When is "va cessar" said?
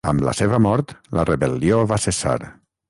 1.95-2.37